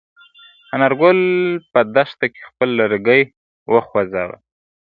[0.73, 1.19] انارګل
[1.71, 3.21] په دښته کې خپل لرګی
[3.73, 4.37] وخوځاوه.